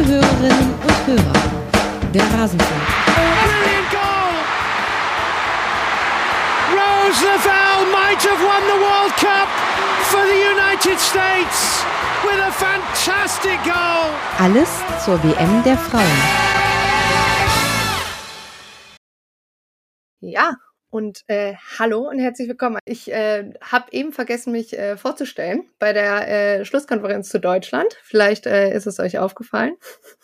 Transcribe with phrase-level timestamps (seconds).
[0.00, 1.32] Liebe Hörerinnen und Hörer,
[2.14, 2.86] der Rasenfunk.
[3.04, 4.32] Brilliant goal!
[6.72, 9.48] Rose Lavelle might have won the World Cup
[10.04, 11.84] for the United States
[12.24, 14.10] with a fantastic goal.
[14.38, 14.70] Alles
[15.04, 16.06] zur WM der Frauen.
[20.20, 20.54] Ja,
[20.90, 22.78] und äh, hallo und herzlich willkommen.
[22.84, 26.28] Ich äh, habe eben vergessen, mich äh, vorzustellen bei der
[26.60, 27.96] äh, Schlusskonferenz zu Deutschland.
[28.02, 29.76] Vielleicht äh, ist es euch aufgefallen.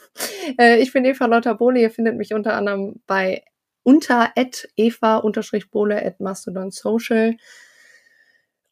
[0.58, 1.80] äh, ich bin Eva Lauter-Bohle.
[1.80, 3.44] Ihr findet mich unter anderem bei
[3.84, 7.36] unter eva-bohle at mastodon social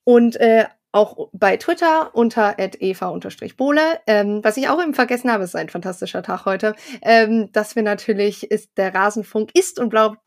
[0.03, 4.01] und äh, auch bei Twitter unter eva-bohle.
[4.07, 7.83] Ähm, was ich auch eben vergessen habe, ist ein fantastischer Tag heute, ähm, dass wir
[7.83, 10.19] natürlich ist der Rasenfunk ist und bleibt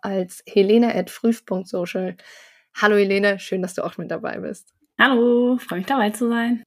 [0.02, 2.16] als helene at früh.social.
[2.76, 4.74] Hallo Helene, schön, dass du auch mit dabei bist.
[5.00, 6.64] Hallo, freue mich dabei zu sein.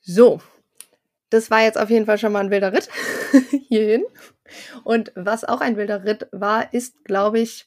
[0.00, 0.40] So,
[1.30, 2.88] das war jetzt auf jeden Fall schon mal ein wilder Ritt
[3.68, 4.04] hierhin.
[4.84, 7.66] Und was auch ein wilder Ritt war, ist, glaube ich,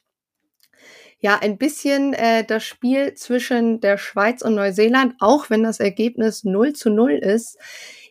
[1.22, 6.44] ja ein bisschen äh, das Spiel zwischen der Schweiz und Neuseeland, auch wenn das Ergebnis
[6.44, 7.56] 0 zu 0 ist,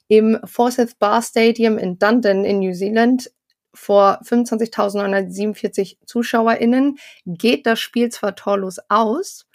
[0.07, 3.29] im Forsyth Bar Stadium in Dundon in New Zealand
[3.73, 9.47] vor 25.947 ZuschauerInnen geht das Spiel zwar torlos aus,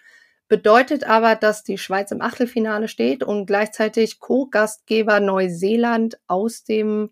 [0.48, 7.10] bedeutet aber, dass die Schweiz im Achtelfinale steht und gleichzeitig Co-Gastgeber Neuseeland aus dem,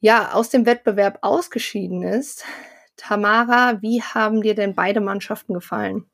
[0.00, 2.44] ja, aus dem Wettbewerb ausgeschieden ist.
[2.96, 6.04] Tamara, wie haben dir denn beide Mannschaften gefallen?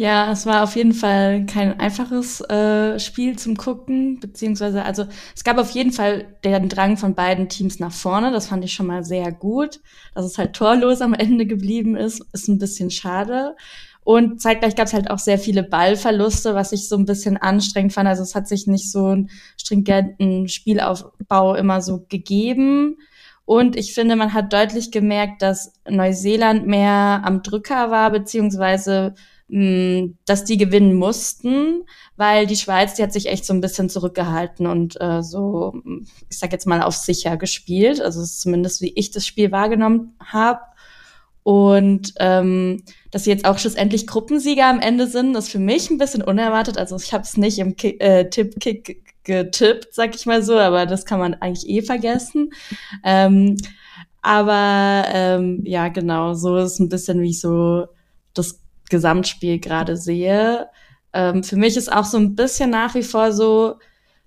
[0.00, 5.42] Ja, es war auf jeden Fall kein einfaches äh, Spiel zum Gucken, beziehungsweise, also es
[5.42, 8.30] gab auf jeden Fall den Drang von beiden Teams nach vorne.
[8.30, 9.80] Das fand ich schon mal sehr gut.
[10.14, 13.56] Dass es halt torlos am Ende geblieben ist, ist ein bisschen schade.
[14.04, 17.92] Und zeitgleich gab es halt auch sehr viele Ballverluste, was ich so ein bisschen anstrengend
[17.92, 18.08] fand.
[18.08, 22.98] Also es hat sich nicht so einen stringenten Spielaufbau immer so gegeben.
[23.48, 29.14] Und ich finde, man hat deutlich gemerkt, dass Neuseeland mehr am Drücker war, beziehungsweise
[29.48, 31.84] mh, hm, dass die gewinnen mussten,
[32.16, 35.80] weil die Schweiz, die hat sich echt so ein bisschen zurückgehalten und äh, so,
[36.28, 38.02] ich sag jetzt mal, auf sicher gespielt.
[38.02, 40.60] Also zumindest wie ich das Spiel wahrgenommen habe.
[41.42, 45.96] Und ähm, dass sie jetzt auch schlussendlich Gruppensieger am Ende sind, ist für mich ein
[45.96, 46.76] bisschen unerwartet.
[46.76, 51.04] Also ich habe es nicht im äh, Tipp-Kick getippt, sag ich mal so, aber das
[51.04, 52.50] kann man eigentlich eh vergessen.
[53.04, 53.56] Ähm,
[54.22, 57.86] aber ähm, ja, genau, so ist ein bisschen, wie ich so
[58.34, 60.66] das Gesamtspiel gerade sehe.
[61.12, 63.76] Ähm, für mich ist auch so ein bisschen nach wie vor so,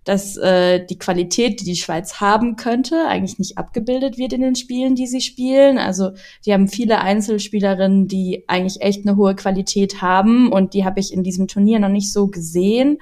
[0.04, 4.56] dass äh, die Qualität, die die Schweiz haben könnte, eigentlich nicht abgebildet wird in den
[4.56, 5.78] Spielen, die sie spielen.
[5.78, 6.12] Also
[6.46, 11.14] die haben viele Einzelspielerinnen, die eigentlich echt eine hohe Qualität haben und die habe ich
[11.14, 12.98] in diesem Turnier noch nicht so gesehen.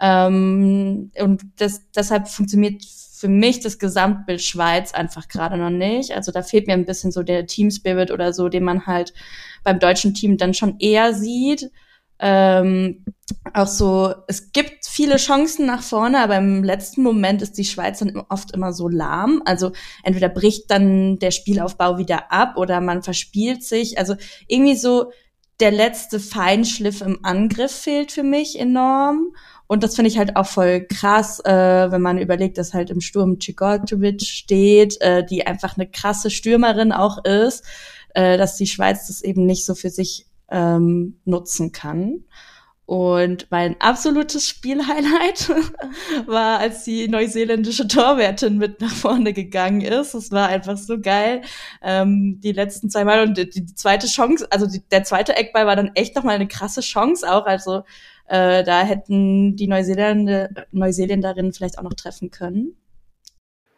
[0.00, 6.12] Ähm, und das, deshalb funktioniert für mich das Gesamtbild Schweiz einfach gerade noch nicht.
[6.12, 9.12] Also da fehlt mir ein bisschen so der Team Spirit oder so, den man halt
[9.64, 11.70] beim deutschen Team dann schon eher sieht.
[12.20, 13.04] Ähm,
[13.54, 18.00] auch so, es gibt viele Chancen nach vorne, aber im letzten Moment ist die Schweiz
[18.00, 19.42] dann oft immer so lahm.
[19.44, 19.72] Also
[20.02, 23.98] entweder bricht dann der Spielaufbau wieder ab oder man verspielt sich.
[23.98, 24.14] Also
[24.46, 25.12] irgendwie so
[25.60, 29.32] der letzte Feinschliff im Angriff fehlt für mich enorm.
[29.68, 33.00] Und das finde ich halt auch voll krass, äh, wenn man überlegt, dass halt im
[33.00, 37.64] Sturm Cigortovic steht, äh, die einfach eine krasse Stürmerin auch ist,
[38.14, 42.24] äh, dass die Schweiz das eben nicht so für sich ähm, nutzen kann.
[42.86, 45.50] Und mein absolutes Spielhighlight
[46.26, 50.14] war, als die neuseeländische Torwärtin mit nach vorne gegangen ist.
[50.14, 51.42] Es war einfach so geil.
[51.82, 55.66] Ähm, die letzten zwei Mal und die, die zweite Chance, also die, der zweite Eckball
[55.66, 57.44] war dann echt nochmal eine krasse Chance auch.
[57.44, 57.82] Also
[58.28, 62.76] äh, da hätten die Neuseeländer, Neuseeländerinnen vielleicht auch noch treffen können.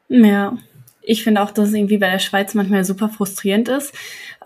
[0.08, 0.58] Ja,
[1.10, 3.92] ich finde auch, dass es irgendwie bei der Schweiz manchmal super frustrierend ist.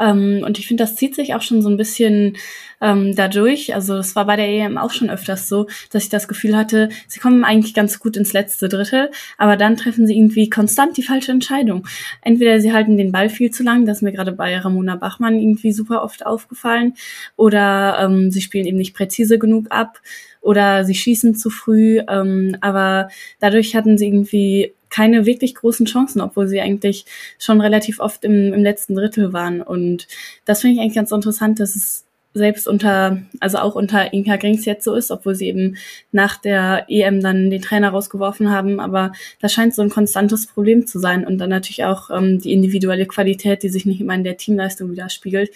[0.00, 2.38] Ähm, und ich finde, das zieht sich auch schon so ein bisschen
[2.80, 3.74] ähm, dadurch.
[3.74, 6.88] Also es war bei der EM auch schon öfters so, dass ich das Gefühl hatte,
[7.06, 11.02] sie kommen eigentlich ganz gut ins letzte Drittel, aber dann treffen sie irgendwie konstant die
[11.02, 11.86] falsche Entscheidung.
[12.22, 15.38] Entweder sie halten den Ball viel zu lang, das ist mir gerade bei Ramona Bachmann
[15.38, 16.94] irgendwie super oft aufgefallen,
[17.36, 20.00] oder ähm, sie spielen eben nicht präzise genug ab
[20.40, 23.08] oder sie schießen zu früh, ähm, aber
[23.38, 27.04] dadurch hatten sie irgendwie keine wirklich großen Chancen, obwohl sie eigentlich
[27.40, 29.60] schon relativ oft im, im letzten Drittel waren.
[29.60, 30.06] Und
[30.44, 34.64] das finde ich eigentlich ganz interessant, dass es selbst unter, also auch unter Inka Grings
[34.66, 35.76] jetzt so ist, obwohl sie eben
[36.12, 38.78] nach der EM dann den Trainer rausgeworfen haben.
[38.78, 41.26] Aber das scheint so ein konstantes Problem zu sein.
[41.26, 44.92] Und dann natürlich auch ähm, die individuelle Qualität, die sich nicht immer in der Teamleistung
[44.92, 45.50] widerspiegelt.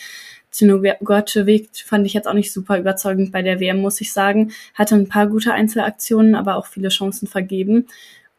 [1.46, 4.50] Weg fand ich jetzt auch nicht super überzeugend bei der WM, muss ich sagen.
[4.74, 7.86] Hatte ein paar gute Einzelaktionen, aber auch viele Chancen vergeben.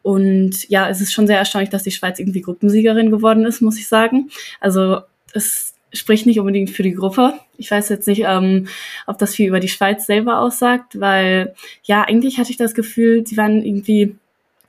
[0.02, 3.78] Und ja, es ist schon sehr erstaunlich, dass die Schweiz irgendwie Gruppensiegerin geworden ist, muss
[3.78, 4.30] ich sagen.
[4.60, 5.00] Also
[5.34, 7.34] es spricht nicht unbedingt für die Gruppe.
[7.58, 8.68] Ich weiß jetzt nicht, ähm,
[9.06, 13.26] ob das viel über die Schweiz selber aussagt, weil ja, eigentlich hatte ich das Gefühl,
[13.26, 14.16] sie waren irgendwie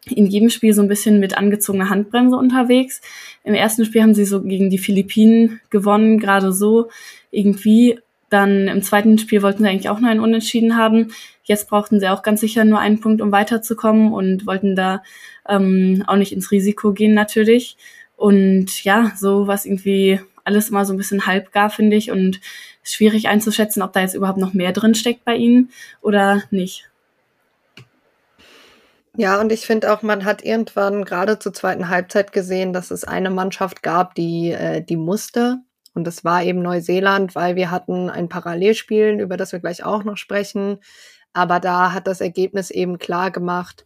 [0.05, 3.01] in jedem Spiel so ein bisschen mit angezogener Handbremse unterwegs.
[3.43, 6.89] Im ersten Spiel haben sie so gegen die Philippinen gewonnen, gerade so
[7.29, 7.99] irgendwie.
[8.31, 11.13] Dann im zweiten Spiel wollten sie eigentlich auch nur einen Unentschieden haben.
[11.43, 15.03] Jetzt brauchten sie auch ganz sicher nur einen Punkt, um weiterzukommen und wollten da
[15.49, 17.75] ähm, auch nicht ins Risiko gehen natürlich.
[18.15, 22.39] Und ja, so was irgendwie alles immer so ein bisschen halbgar, finde ich, und
[22.83, 25.69] schwierig einzuschätzen, ob da jetzt überhaupt noch mehr drin steckt bei ihnen
[26.01, 26.89] oder nicht.
[29.17, 33.03] Ja, und ich finde auch, man hat irgendwann gerade zur zweiten Halbzeit gesehen, dass es
[33.03, 35.59] eine Mannschaft gab, die, äh, die musste.
[35.93, 40.03] Und das war eben Neuseeland, weil wir hatten ein Parallelspiel, über das wir gleich auch
[40.03, 40.79] noch sprechen.
[41.33, 43.85] Aber da hat das Ergebnis eben klar gemacht,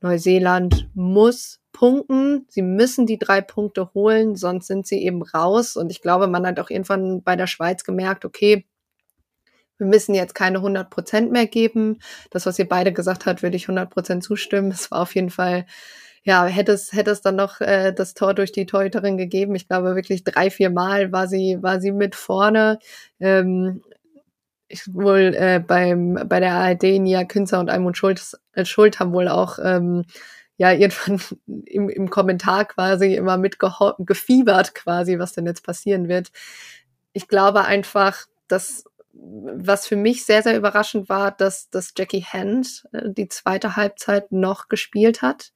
[0.00, 2.46] Neuseeland muss punkten.
[2.48, 5.76] Sie müssen die drei Punkte holen, sonst sind sie eben raus.
[5.76, 8.66] Und ich glaube, man hat auch irgendwann bei der Schweiz gemerkt, okay,
[9.78, 11.98] wir müssen jetzt keine 100 Prozent mehr geben.
[12.30, 14.70] Das, was ihr beide gesagt habt, würde ich 100 Prozent zustimmen.
[14.70, 15.66] Es war auf jeden Fall,
[16.24, 19.54] ja, hätte es, hätte es dann noch äh, das Tor durch die Torhüterin gegeben.
[19.54, 22.78] Ich glaube wirklich drei, vier Mal war sie, war sie mit vorne.
[23.20, 23.82] Ähm,
[24.68, 29.12] ich wohl äh, beim, bei der ARD Nia Künzer und Almut Schulz, äh, Schuld haben
[29.12, 30.04] wohl auch ähm,
[30.56, 31.20] ja irgendwann
[31.66, 36.30] im, im Kommentar quasi immer mitgefiebert quasi, was denn jetzt passieren wird.
[37.12, 38.84] Ich glaube einfach, dass
[39.14, 44.32] was für mich sehr, sehr überraschend war, dass, dass Jackie Hand äh, die zweite Halbzeit
[44.32, 45.52] noch gespielt hat.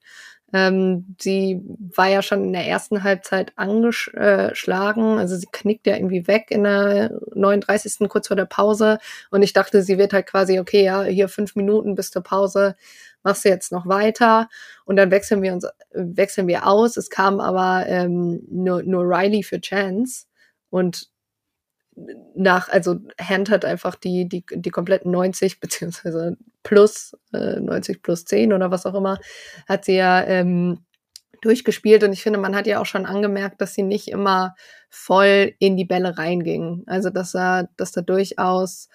[0.53, 1.61] Ähm, sie
[1.95, 6.63] war ja schon in der ersten Halbzeit angeschlagen, also sie knickt ja irgendwie weg in
[6.63, 8.09] der 39.
[8.09, 8.99] kurz vor der Pause
[9.31, 12.77] und ich dachte, sie wird halt quasi, okay, ja, hier fünf Minuten bis zur Pause,
[13.25, 14.49] machst du jetzt noch weiter
[14.85, 16.97] und dann wechseln wir uns, wechseln wir aus.
[16.97, 20.27] Es kam aber ähm, nur, nur Riley für Chance
[20.71, 21.11] und
[22.35, 28.25] nach, also Hand hat einfach die, die, die kompletten 90 beziehungsweise plus äh, 90 plus
[28.25, 29.19] 10 oder was auch immer,
[29.67, 30.85] hat sie ja ähm,
[31.41, 34.55] durchgespielt und ich finde, man hat ja auch schon angemerkt, dass sie nicht immer
[34.91, 36.83] voll in die Bälle reinging.
[36.87, 38.89] Also dass er, dass da durchaus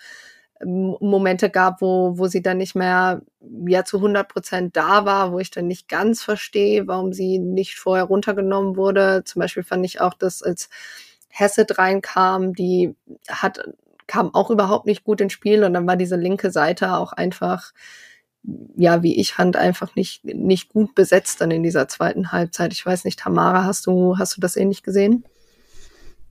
[0.62, 3.22] ähm, Momente gab, wo, wo sie dann nicht mehr
[3.68, 7.76] ja zu 100 Prozent da war, wo ich dann nicht ganz verstehe, warum sie nicht
[7.76, 9.24] vorher runtergenommen wurde.
[9.26, 10.70] Zum Beispiel fand ich auch, dass als
[11.32, 12.96] Hassett reinkam, die
[13.28, 13.60] hat,
[14.08, 17.72] kam auch überhaupt nicht gut ins Spiel und dann war diese linke Seite auch einfach,
[18.76, 22.74] ja, wie ich fand, einfach nicht, nicht gut besetzt dann in dieser zweiten Halbzeit.
[22.74, 25.24] Ich weiß nicht, Tamara, hast du, hast du das ähnlich gesehen?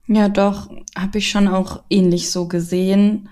[0.07, 3.29] Ja, doch, habe ich schon auch ähnlich so gesehen.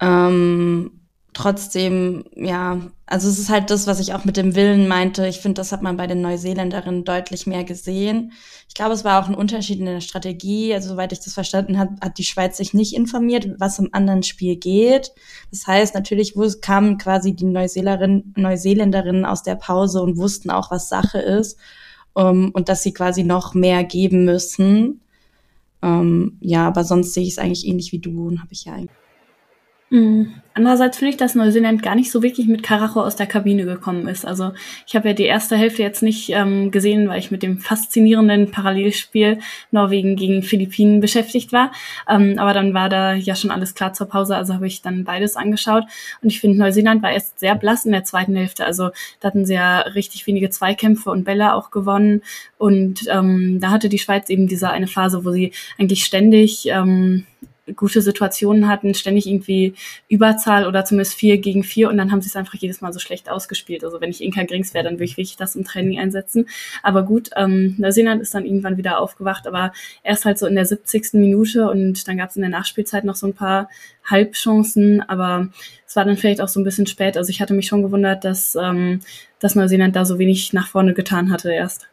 [0.00, 0.99] Ähm,
[1.32, 5.26] trotzdem, ja, also es ist halt das, was ich auch mit dem Willen meinte.
[5.26, 8.32] Ich finde, das hat man bei den Neuseeländerinnen deutlich mehr gesehen.
[8.68, 10.72] Ich glaube, es war auch ein Unterschied in der Strategie.
[10.72, 14.22] Also soweit ich das verstanden habe, hat die Schweiz sich nicht informiert, was im anderen
[14.22, 15.12] Spiel geht.
[15.50, 20.88] Das heißt, natürlich kamen quasi die Neuseelerinnen, Neuseeländerinnen aus der Pause und wussten auch, was
[20.88, 21.58] Sache ist
[22.14, 25.00] um, und dass sie quasi noch mehr geben müssen.
[25.82, 28.74] Um, ja, aber sonst sehe ich es eigentlich ähnlich wie du und habe ich ja
[28.74, 28.99] eigentlich.
[30.52, 34.06] Andererseits finde ich, dass Neuseeland gar nicht so wirklich mit Karacho aus der Kabine gekommen
[34.08, 34.26] ist.
[34.26, 34.52] Also
[34.86, 38.50] ich habe ja die erste Hälfte jetzt nicht ähm, gesehen, weil ich mit dem faszinierenden
[38.50, 39.38] Parallelspiel
[39.70, 41.72] Norwegen gegen Philippinen beschäftigt war.
[42.08, 45.04] Ähm, aber dann war da ja schon alles klar zur Pause, also habe ich dann
[45.04, 45.84] beides angeschaut.
[46.20, 48.64] Und ich finde, Neuseeland war erst sehr blass in der zweiten Hälfte.
[48.66, 52.22] Also da hatten sie ja richtig wenige Zweikämpfe und Bälle auch gewonnen.
[52.58, 57.24] Und ähm, da hatte die Schweiz eben diese eine Phase, wo sie eigentlich ständig ähm,
[57.76, 59.74] gute Situationen hatten, ständig irgendwie
[60.08, 62.98] Überzahl oder zumindest vier gegen vier und dann haben sie es einfach jedes Mal so
[62.98, 63.84] schlecht ausgespielt.
[63.84, 66.48] Also wenn ich Inka Grings wäre, dann würde ich wirklich das im Training einsetzen.
[66.82, 69.72] Aber gut, ähm, Neuseeland ist dann irgendwann wieder aufgewacht, aber
[70.02, 71.14] erst halt so in der 70.
[71.14, 73.68] Minute und dann gab es in der Nachspielzeit noch so ein paar
[74.04, 75.48] Halbchancen, aber
[75.86, 77.16] es war dann vielleicht auch so ein bisschen spät.
[77.16, 79.00] Also ich hatte mich schon gewundert, dass, ähm,
[79.38, 81.88] dass Neuseeland da so wenig nach vorne getan hatte erst.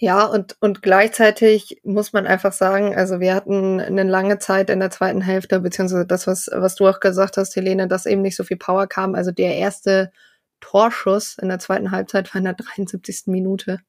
[0.00, 4.78] Ja, und, und gleichzeitig muss man einfach sagen, also wir hatten eine lange Zeit in
[4.78, 8.36] der zweiten Hälfte, beziehungsweise das, was, was du auch gesagt hast, Helene, dass eben nicht
[8.36, 9.16] so viel Power kam.
[9.16, 10.12] Also der erste
[10.60, 13.24] Torschuss in der zweiten Halbzeit war in der 73.
[13.26, 13.80] Minute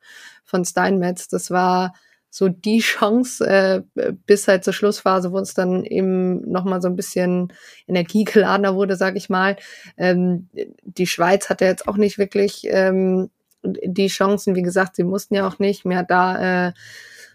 [0.46, 1.28] von Steinmetz.
[1.28, 1.94] Das war
[2.32, 6.96] so die Chance äh, bis halt zur Schlussphase, wo es dann eben nochmal so ein
[6.96, 7.54] bisschen
[7.88, 9.58] energiegeladener wurde, sag ich mal.
[9.98, 10.50] Ähm,
[10.84, 13.30] die Schweiz hatte jetzt auch nicht wirklich ähm,
[13.64, 15.86] die Chancen, wie gesagt, sie mussten ja auch nicht.
[15.86, 16.74] Mir hat da äh,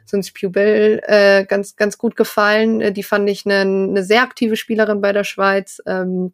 [0.04, 2.81] sonst Pubel äh, ganz, ganz gut gefallen.
[2.81, 5.81] Äh, die fand ich eine, eine sehr aktive Spielerin bei der Schweiz.
[5.87, 6.33] Ähm,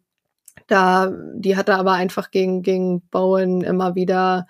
[0.67, 4.47] da, die hatte aber einfach gegen, gegen Bowen immer wieder,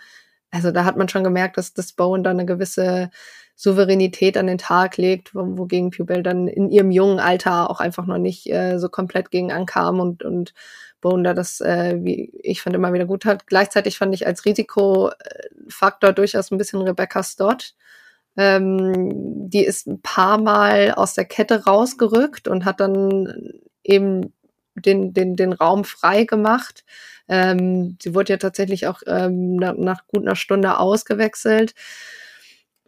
[0.51, 3.09] also da hat man schon gemerkt, dass das Bowen da eine gewisse
[3.55, 8.17] Souveränität an den Tag legt, wogegen Pubel dann in ihrem jungen Alter auch einfach noch
[8.17, 10.53] nicht äh, so komplett gegen ankam und, und
[11.01, 13.47] Bone da das, äh, wie ich fand, immer wieder gut hat.
[13.47, 17.75] Gleichzeitig fand ich als Risikofaktor durchaus ein bisschen Rebecca Stott.
[18.37, 24.33] Ähm, die ist ein paar Mal aus der Kette rausgerückt und hat dann eben
[24.75, 26.85] den, den, den Raum frei gemacht.
[27.27, 31.73] Ähm, sie wurde ja tatsächlich auch ähm, nach, nach gut einer Stunde ausgewechselt.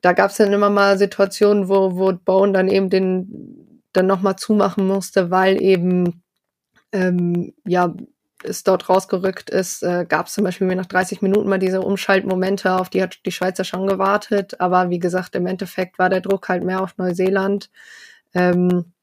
[0.02, 4.36] Da gab es dann immer mal Situationen, wo, wo Bone dann eben den dann nochmal
[4.36, 6.23] zumachen musste, weil eben
[6.94, 7.94] ähm, ja,
[8.44, 11.82] es dort rausgerückt ist, äh, gab es zum Beispiel mir nach 30 Minuten mal diese
[11.82, 14.60] Umschaltmomente, auf die hat die Schweizer schon gewartet.
[14.60, 17.70] Aber wie gesagt, im Endeffekt war der Druck halt mehr auf Neuseeland.
[18.34, 18.94] Ähm,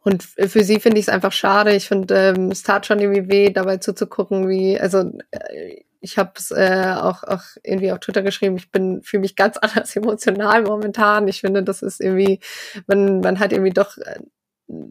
[0.00, 1.74] und für sie finde ich es einfach schade.
[1.74, 6.32] Ich finde, ähm, es tat schon irgendwie weh, dabei zuzugucken, wie, also äh, ich habe
[6.36, 10.62] es äh, auch, auch irgendwie auf Twitter geschrieben, ich bin fühle mich ganz anders emotional
[10.62, 11.28] momentan.
[11.28, 12.40] Ich finde, das ist irgendwie,
[12.86, 14.20] man, man hat irgendwie doch äh,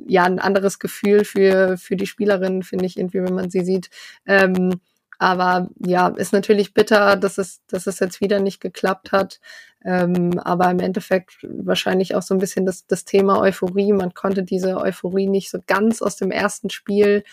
[0.08, 3.90] ja ein anderes Gefühl für, für die Spielerin, finde ich, irgendwie, wenn man sie sieht.
[4.26, 4.80] Ähm,
[5.20, 9.40] aber ja, ist natürlich bitter, dass es, dass es jetzt wieder nicht geklappt hat.
[9.84, 13.94] Ähm, aber im Endeffekt wahrscheinlich auch so ein bisschen das, das Thema Euphorie.
[13.94, 17.24] Man konnte diese Euphorie nicht so ganz aus dem ersten Spiel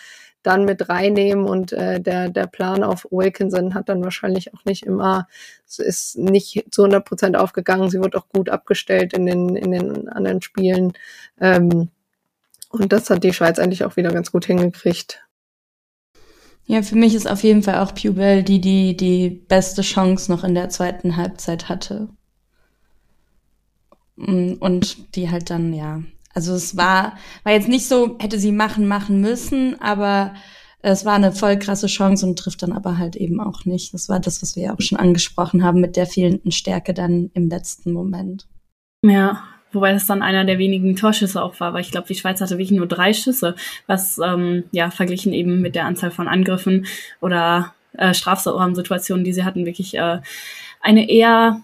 [0.41, 4.85] dann mit reinnehmen und äh, der, der Plan auf Wilkinson hat dann wahrscheinlich auch nicht
[4.85, 5.27] immer,
[5.77, 7.89] ist nicht zu 100 Prozent aufgegangen.
[7.89, 10.93] Sie wird auch gut abgestellt in den, in den anderen Spielen.
[11.41, 11.89] Ähm,
[12.79, 15.25] und das hat die Schweiz eigentlich auch wieder ganz gut hingekriegt.
[16.67, 20.43] Ja, für mich ist auf jeden Fall auch Pubel die, die die beste Chance noch
[20.43, 22.09] in der zweiten Halbzeit hatte.
[24.15, 26.01] Mm, und die halt dann, ja.
[26.33, 30.33] Also es war, war jetzt nicht so, hätte sie machen, machen müssen, aber
[30.79, 33.93] es war eine voll krasse Chance und trifft dann aber halt eben auch nicht.
[33.93, 37.31] Das war das, was wir ja auch schon angesprochen haben mit der fehlenden Stärke dann
[37.33, 38.47] im letzten Moment.
[39.03, 39.43] Ja,
[39.75, 42.57] wobei das dann einer der wenigen Torschüsse auch war, weil ich glaube, die Schweiz hatte
[42.57, 43.55] wirklich nur drei Schüsse,
[43.87, 46.87] was ähm, ja verglichen eben mit der Anzahl von Angriffen
[47.21, 50.19] oder äh, Strafraumsituationen, die sie hatten, wirklich äh,
[50.81, 51.61] eine eher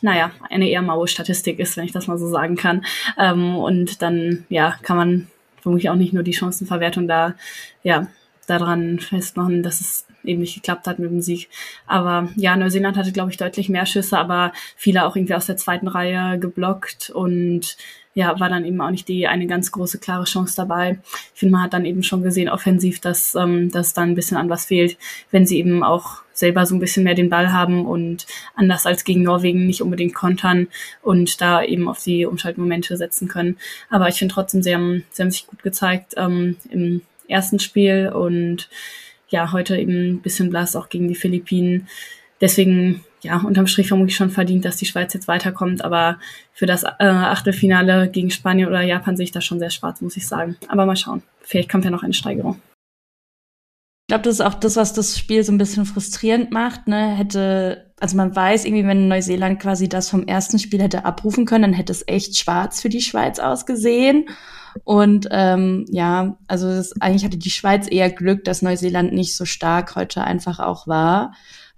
[0.00, 2.84] naja, eine eher maue Statistik ist, wenn ich das mal so sagen kann.
[3.18, 5.28] Ähm, und dann, ja, kann man
[5.60, 7.34] vermutlich auch nicht nur die Chancenverwertung da,
[7.82, 8.08] ja,
[8.46, 11.48] daran festmachen, dass es eben nicht geklappt hat mit dem Sieg.
[11.86, 15.56] Aber ja, Neuseeland hatte, glaube ich, deutlich mehr Schüsse, aber viele auch irgendwie aus der
[15.56, 17.76] zweiten Reihe geblockt und
[18.14, 20.98] ja, war dann eben auch nicht die eine ganz große klare Chance dabei.
[21.32, 24.36] Ich finde, man hat dann eben schon gesehen, offensiv, dass ähm, das dann ein bisschen
[24.36, 24.98] an was fehlt,
[25.30, 29.04] wenn sie eben auch selber so ein bisschen mehr den Ball haben und anders als
[29.04, 30.68] gegen Norwegen nicht unbedingt kontern
[31.00, 33.56] und da eben auf die Umschaltmomente setzen können.
[33.88, 38.12] Aber ich finde trotzdem, sie haben, sie haben sich gut gezeigt ähm, im ersten Spiel
[38.14, 38.68] und
[39.32, 41.88] ja, heute eben ein bisschen blass auch gegen die Philippinen.
[42.40, 45.84] Deswegen, ja, unterm Strich vermutlich schon verdient, dass die Schweiz jetzt weiterkommt.
[45.84, 46.18] Aber
[46.52, 50.16] für das äh, Achtelfinale gegen Spanien oder Japan sehe ich das schon sehr schwarz, muss
[50.16, 50.56] ich sagen.
[50.68, 51.22] Aber mal schauen.
[51.40, 52.60] Vielleicht kommt ja noch eine Steigerung.
[54.12, 56.86] Ich glaube, das ist auch das, was das Spiel so ein bisschen frustrierend macht.
[56.86, 57.16] Ne?
[57.16, 61.62] Hätte, also man weiß irgendwie, wenn Neuseeland quasi das vom ersten Spiel hätte abrufen können,
[61.62, 64.26] dann hätte es echt schwarz für die Schweiz ausgesehen.
[64.84, 69.46] Und ähm, ja, also das, eigentlich hatte die Schweiz eher Glück, dass Neuseeland nicht so
[69.46, 71.32] stark heute einfach auch war,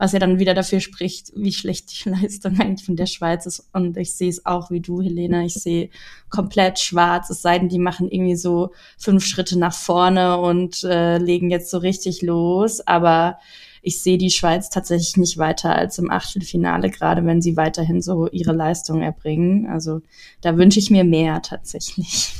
[0.04, 3.66] was ja dann wieder dafür spricht, wie schlecht die Leistung eigentlich von der Schweiz ist.
[3.72, 5.44] Und ich sehe es auch wie du, Helena.
[5.44, 5.88] Ich sehe
[6.28, 11.16] komplett schwarz, es sei denn, die machen irgendwie so fünf Schritte nach vorne und äh,
[11.16, 12.86] legen jetzt so richtig los.
[12.86, 13.38] Aber
[13.80, 18.28] ich sehe die Schweiz tatsächlich nicht weiter als im Achtelfinale, gerade wenn sie weiterhin so
[18.28, 19.66] ihre Leistung erbringen.
[19.66, 20.02] Also
[20.42, 22.30] da wünsche ich mir mehr tatsächlich.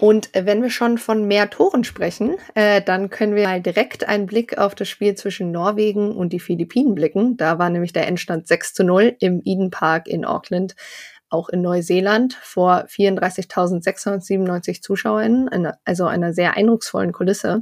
[0.00, 4.26] Und wenn wir schon von mehr Toren sprechen, äh, dann können wir mal direkt einen
[4.26, 7.36] Blick auf das Spiel zwischen Norwegen und die Philippinen blicken.
[7.36, 10.76] Da war nämlich der Endstand 6 zu 0 im Eden Park in Auckland,
[11.30, 15.48] auch in Neuseeland, vor 34.697 Zuschauern,
[15.84, 17.60] also einer sehr eindrucksvollen Kulisse.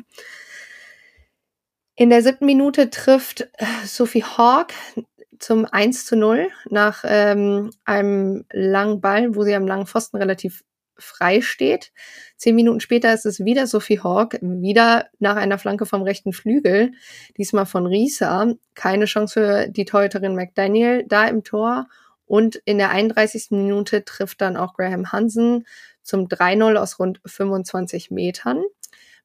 [1.96, 4.74] In der siebten Minute trifft äh, Sophie Hawk
[5.38, 10.62] zum 1 zu 0 nach ähm, einem langen Ball, wo sie am langen Pfosten relativ
[10.98, 11.92] frei steht.
[12.36, 16.92] Zehn Minuten später ist es wieder Sophie Hawk, wieder nach einer Flanke vom rechten Flügel,
[17.36, 18.52] diesmal von Risa.
[18.74, 21.88] Keine Chance für die Torhüterin McDaniel da im Tor.
[22.26, 23.50] Und in der 31.
[23.50, 25.66] Minute trifft dann auch Graham Hansen
[26.02, 28.62] zum 3-0 aus rund 25 Metern.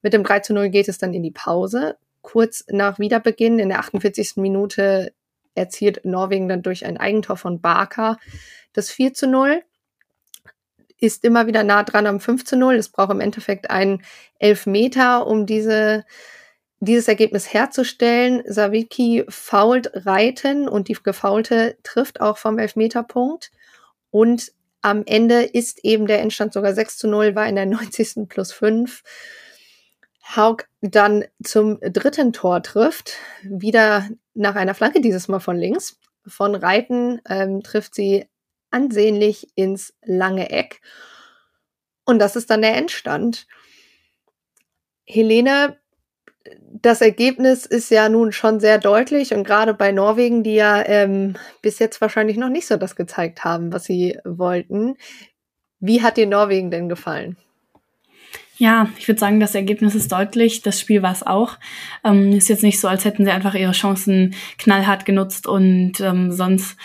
[0.01, 1.97] Mit dem 3 0 geht es dann in die Pause.
[2.21, 4.33] Kurz nach Wiederbeginn in der 48.
[4.37, 5.13] Minute
[5.55, 8.17] erzielt Norwegen dann durch ein Eigentor von Barker
[8.73, 9.63] das 4 zu 0
[11.01, 12.75] ist immer wieder nah dran am 5 zu 0.
[12.75, 14.03] Es braucht im Endeffekt einen
[14.39, 16.05] Elfmeter, um diese,
[16.79, 18.43] dieses Ergebnis herzustellen.
[18.45, 23.51] Savicki fault Reiten und die Gefaulte trifft auch vom Elfmeterpunkt.
[24.11, 28.29] Und am Ende ist eben der Endstand sogar 6 zu 0, war in der 90.
[28.29, 29.03] plus 5.
[30.35, 35.97] Haug dann zum dritten Tor trifft, wieder nach einer Flanke, dieses Mal von links.
[36.27, 38.27] Von Reiten ähm, trifft sie
[38.71, 40.81] ansehnlich ins lange Eck.
[42.05, 43.47] Und das ist dann der Endstand.
[45.05, 45.77] Helene,
[46.71, 51.35] das Ergebnis ist ja nun schon sehr deutlich und gerade bei Norwegen, die ja ähm,
[51.61, 54.95] bis jetzt wahrscheinlich noch nicht so das gezeigt haben, was sie wollten.
[55.79, 57.37] Wie hat dir Norwegen denn gefallen?
[58.57, 60.61] Ja, ich würde sagen, das Ergebnis ist deutlich.
[60.61, 61.57] Das Spiel war es auch.
[62.03, 66.31] Ähm, ist jetzt nicht so, als hätten sie einfach ihre Chancen knallhart genutzt und ähm,
[66.31, 66.77] sonst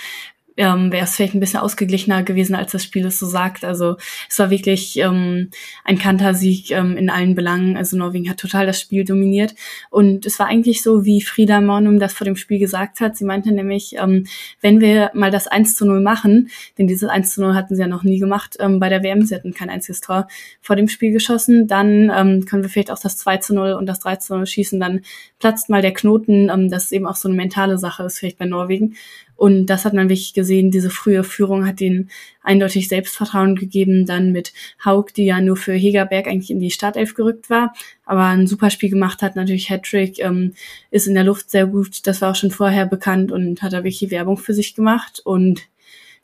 [0.57, 3.65] ähm, wäre es vielleicht ein bisschen ausgeglichener gewesen, als das Spiel es so sagt.
[3.65, 3.97] Also
[4.29, 5.51] es war wirklich ähm,
[5.85, 7.77] ein Kantersieg ähm, in allen Belangen.
[7.77, 9.55] Also Norwegen hat total das Spiel dominiert.
[9.91, 13.17] Und es war eigentlich so, wie Frieda Mornum das vor dem Spiel gesagt hat.
[13.17, 14.25] Sie meinte nämlich, ähm,
[14.61, 17.83] wenn wir mal das 1 zu 0 machen, denn dieses 1 zu 0 hatten sie
[17.83, 20.29] ja noch nie gemacht ähm, bei der WM, sie hatten kein einziges Tor
[20.61, 23.87] vor dem Spiel geschossen, dann ähm, können wir vielleicht auch das 2 zu 0 und
[23.87, 25.03] das 3 zu 0 schießen, dann
[25.39, 28.39] platzt mal der Knoten, ähm, das ist eben auch so eine mentale Sache ist vielleicht
[28.39, 28.97] bei Norwegen.
[29.37, 30.71] Und das hat man wirklich gesehen.
[30.71, 32.11] Diese frühe Führung hat ihnen
[32.43, 34.07] eindeutig Selbstvertrauen gegeben.
[34.07, 34.53] Dann mit
[34.85, 38.71] Haug, die ja nur für Hegerberg eigentlich in die Startelf gerückt war, aber ein super
[38.71, 39.37] Spiel gemacht hat.
[39.37, 40.55] Natürlich Hattrick, ähm,
[40.91, 42.07] ist in der Luft sehr gut.
[42.07, 45.21] Das war auch schon vorher bekannt und hat da wirklich Werbung für sich gemacht.
[45.25, 45.63] Und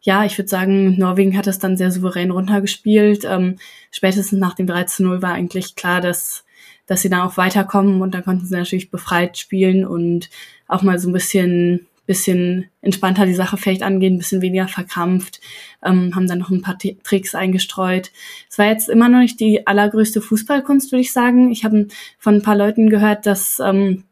[0.01, 3.25] ja, ich würde sagen, Norwegen hat das dann sehr souverän runtergespielt.
[3.25, 3.57] Ähm,
[3.91, 6.45] spätestens nach dem 13-0 war eigentlich klar, dass
[6.87, 10.29] dass sie dann auch weiterkommen und dann konnten sie natürlich befreit spielen und
[10.67, 15.41] auch mal so ein bisschen bisschen entspannter die Sache vielleicht angehen, bisschen weniger verkrampft,
[15.85, 18.11] ähm, haben dann noch ein paar T Tricks eingestreut.
[18.51, 21.53] Es war jetzt immer noch nicht die allergrößte Fußballkunst, würde ich sagen.
[21.53, 21.87] Ich habe
[22.19, 24.05] von ein paar Leuten gehört, dass, ähm,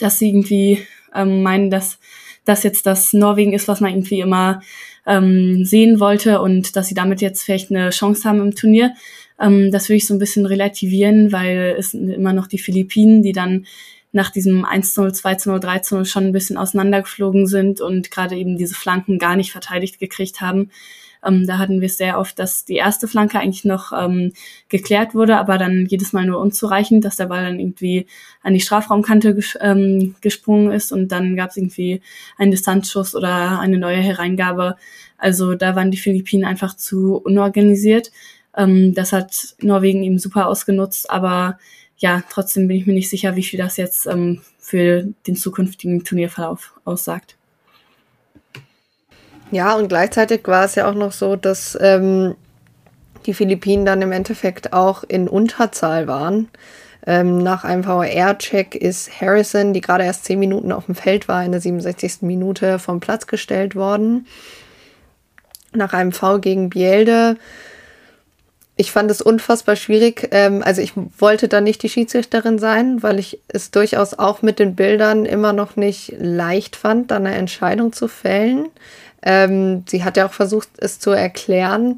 [0.00, 1.98] dass sie irgendwie ähm, meinen, dass
[2.44, 4.62] das jetzt das Norwegen ist, was man irgendwie immer
[5.06, 8.94] ähm, sehen wollte und dass sie damit jetzt vielleicht eine Chance haben im Turnier.
[9.40, 13.22] Ähm, das würde ich so ein bisschen relativieren, weil es sind immer noch die Philippinen,
[13.22, 13.66] die dann
[14.18, 19.18] nach diesem 1-0, 2-0, 3-0 schon ein bisschen auseinandergeflogen sind und gerade eben diese Flanken
[19.18, 20.70] gar nicht verteidigt gekriegt haben.
[21.24, 24.32] Ähm, da hatten wir es sehr oft, dass die erste Flanke eigentlich noch ähm,
[24.68, 28.06] geklärt wurde, aber dann jedes Mal nur unzureichend, dass der Ball dann irgendwie
[28.42, 32.02] an die Strafraumkante ges ähm, gesprungen ist und dann gab es irgendwie
[32.38, 34.76] einen Distanzschuss oder eine neue Hereingabe.
[35.16, 38.10] Also da waren die Philippinen einfach zu unorganisiert.
[38.56, 41.58] Ähm, das hat Norwegen eben super ausgenutzt, aber
[41.98, 46.04] ja, trotzdem bin ich mir nicht sicher, wie viel das jetzt ähm, für den zukünftigen
[46.04, 47.36] Turnierverlauf aussagt.
[49.50, 52.34] Ja, und gleichzeitig war es ja auch noch so, dass ähm,
[53.26, 56.48] die Philippinen dann im Endeffekt auch in Unterzahl waren.
[57.06, 61.44] Ähm, nach einem VR-Check ist Harrison, die gerade erst zehn Minuten auf dem Feld war,
[61.44, 62.22] in der 67.
[62.22, 64.26] Minute vom Platz gestellt worden.
[65.72, 67.36] Nach einem V gegen Bielde
[68.78, 70.28] ich fand es unfassbar schwierig.
[70.30, 74.60] Ähm, also ich wollte da nicht die Schiedsrichterin sein, weil ich es durchaus auch mit
[74.60, 78.68] den Bildern immer noch nicht leicht fand, da eine Entscheidung zu fällen.
[79.22, 81.96] Ähm, sie hat ja auch versucht, es zu erklären.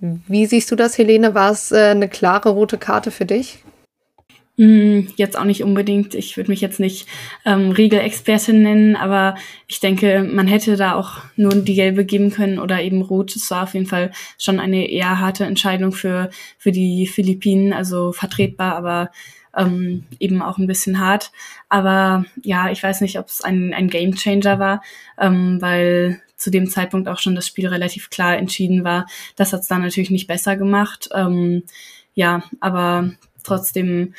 [0.00, 1.34] Wie siehst du das, Helene?
[1.34, 3.63] War es äh, eine klare rote Karte für dich?
[4.56, 6.14] Mm, jetzt auch nicht unbedingt.
[6.14, 7.08] Ich würde mich jetzt nicht
[7.44, 9.34] ähm, Regelexpertin nennen, aber
[9.66, 13.34] ich denke, man hätte da auch nur die gelbe geben können oder eben rot.
[13.34, 18.12] Es war auf jeden Fall schon eine eher harte Entscheidung für, für die Philippinen, also
[18.12, 19.10] vertretbar, aber
[19.56, 21.32] ähm, eben auch ein bisschen hart.
[21.68, 24.82] Aber ja, ich weiß nicht, ob es ein, ein Game Changer war,
[25.18, 29.06] ähm, weil zu dem Zeitpunkt auch schon das Spiel relativ klar entschieden war.
[29.34, 31.08] Das hat es dann natürlich nicht besser gemacht.
[31.12, 31.64] Ähm,
[32.14, 33.10] ja, aber
[33.42, 34.14] trotzdem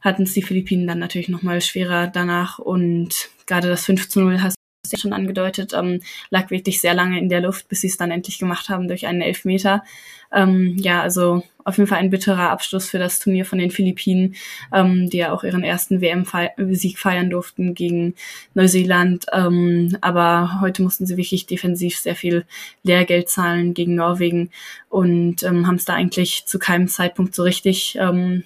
[0.00, 4.42] hatten es die Philippinen dann natürlich nochmal schwerer danach und gerade das 5 zu 0
[4.42, 4.56] hast
[4.90, 8.10] du schon angedeutet, ähm, lag wirklich sehr lange in der Luft, bis sie es dann
[8.10, 9.82] endlich gemacht haben durch einen Elfmeter.
[10.32, 14.34] Ähm, ja, also auf jeden Fall ein bitterer Abschluss für das Turnier von den Philippinen,
[14.72, 18.14] ähm, die ja auch ihren ersten WM-Sieg feiern durften gegen
[18.54, 19.26] Neuseeland.
[19.32, 22.44] Ähm, aber heute mussten sie wirklich defensiv sehr viel
[22.82, 24.50] Lehrgeld zahlen gegen Norwegen
[24.88, 28.44] und ähm, haben es da eigentlich zu keinem Zeitpunkt so richtig ähm,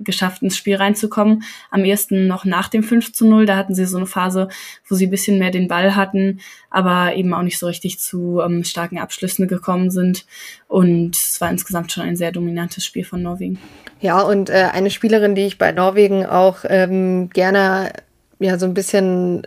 [0.00, 1.44] geschafft, ins Spiel reinzukommen.
[1.70, 3.46] Am ersten noch nach dem 5 zu 0.
[3.46, 4.48] Da hatten sie so eine Phase,
[4.88, 8.40] wo sie ein bisschen mehr den Ball hatten, aber eben auch nicht so richtig zu
[8.40, 10.26] ähm, starken Abschlüssen gekommen sind.
[10.68, 13.58] Und es war insgesamt schon ein sehr dominantes Spiel von Norwegen.
[14.00, 17.92] Ja, und äh, eine Spielerin, die ich bei Norwegen auch ähm, gerne
[18.38, 19.46] ja so ein bisschen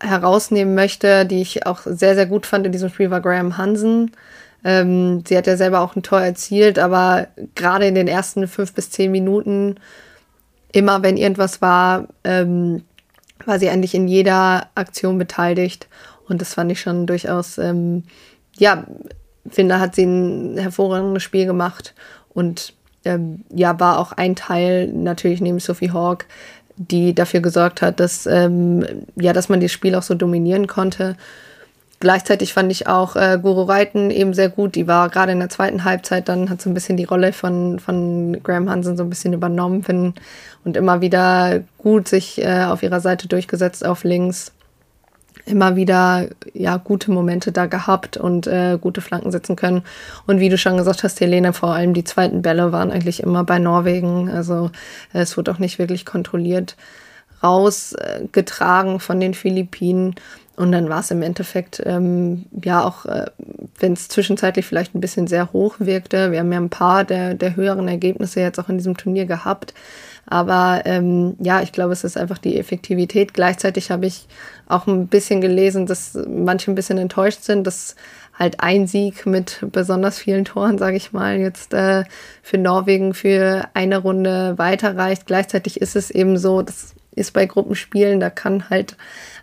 [0.00, 4.10] herausnehmen möchte, die ich auch sehr, sehr gut fand in diesem Spiel, war Graham Hansen.
[4.64, 8.72] Ähm, sie hat ja selber auch ein Tor erzielt, aber gerade in den ersten fünf
[8.74, 9.76] bis zehn Minuten,
[10.72, 12.82] immer wenn irgendwas war, ähm,
[13.44, 15.88] war sie eigentlich in jeder Aktion beteiligt.
[16.28, 18.04] Und das fand ich schon durchaus, ähm,
[18.56, 18.84] ja,
[19.48, 21.94] finde, hat sie ein hervorragendes Spiel gemacht.
[22.32, 26.26] Und ähm, ja, war auch ein Teil natürlich neben Sophie Hawk,
[26.76, 31.16] die dafür gesorgt hat, dass, ähm, ja, dass man das Spiel auch so dominieren konnte.
[32.02, 34.74] Gleichzeitig fand ich auch äh, Guru Reiten eben sehr gut.
[34.74, 37.78] Die war gerade in der zweiten Halbzeit, dann hat so ein bisschen die Rolle von,
[37.78, 40.14] von Graham Hansen so ein bisschen übernommen finden
[40.64, 44.50] und immer wieder gut sich äh, auf ihrer Seite durchgesetzt auf links.
[45.46, 49.84] Immer wieder ja gute Momente da gehabt und äh, gute Flanken setzen können.
[50.26, 53.44] Und wie du schon gesagt hast, Helene, vor allem die zweiten Bälle waren eigentlich immer
[53.44, 54.28] bei Norwegen.
[54.28, 54.72] Also
[55.12, 56.74] äh, es wurde auch nicht wirklich kontrolliert
[57.42, 60.14] rausgetragen von den Philippinen.
[60.56, 63.26] Und dann war es im Endeffekt, ähm, ja, auch äh,
[63.78, 66.30] wenn es zwischenzeitlich vielleicht ein bisschen sehr hoch wirkte.
[66.30, 69.72] Wir haben ja ein paar der, der höheren Ergebnisse jetzt auch in diesem Turnier gehabt.
[70.26, 73.34] Aber ähm, ja, ich glaube, es ist einfach die Effektivität.
[73.34, 74.28] Gleichzeitig habe ich
[74.66, 77.96] auch ein bisschen gelesen, dass manche ein bisschen enttäuscht sind, dass
[78.38, 82.04] halt ein Sieg mit besonders vielen Toren, sage ich mal, jetzt äh,
[82.42, 85.26] für Norwegen für eine Runde weiterreicht.
[85.26, 88.96] Gleichzeitig ist es eben so, das ist bei Gruppenspielen, da kann halt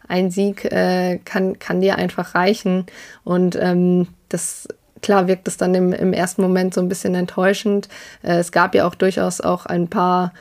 [0.10, 2.86] ein Sieg äh, kann, kann dir einfach reichen.
[3.24, 4.68] Und ähm, das
[5.02, 7.88] klar wirkt es dann im, im ersten Moment so ein bisschen enttäuschend.
[8.24, 10.34] Äh, es gab ja auch durchaus auch ein paar,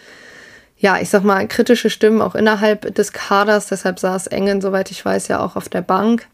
[0.78, 3.68] ja, ich sag mal, kritische Stimmen auch innerhalb des Kaders.
[3.68, 6.26] Deshalb saß Engen, soweit ich weiß, ja auch auf der Bank.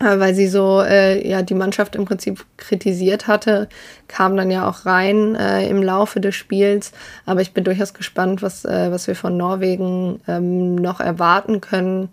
[0.00, 3.68] Äh, weil sie so äh, ja die Mannschaft im Prinzip kritisiert hatte,
[4.06, 6.92] kam dann ja auch rein äh, im Laufe des Spiels.
[7.26, 12.10] Aber ich bin durchaus gespannt, was, äh, was wir von Norwegen ähm, noch erwarten können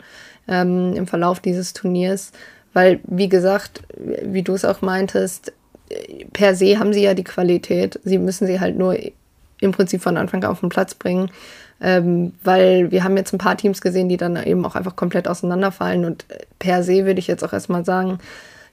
[0.48, 2.32] ähm, im Verlauf dieses Turniers.
[2.74, 5.54] Weil, wie gesagt, wie du es auch meintest,
[6.34, 8.00] per se haben sie ja die Qualität.
[8.04, 8.98] Sie müssen sie halt nur
[9.62, 11.32] im Prinzip von Anfang auf den Platz bringen.
[11.82, 15.28] Ähm, weil wir haben jetzt ein paar Teams gesehen, die dann eben auch einfach komplett
[15.28, 16.06] auseinanderfallen.
[16.06, 16.26] Und
[16.60, 18.20] per se würde ich jetzt auch erstmal sagen,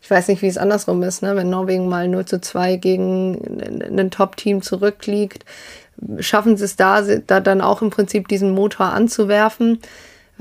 [0.01, 1.37] ich weiß nicht, wie es andersrum ist, ne?
[1.37, 5.45] wenn Norwegen mal 0 zu 2 gegen ein Top-Team zurückliegt,
[6.19, 9.79] schaffen sie es da, da dann auch im Prinzip diesen Motor anzuwerfen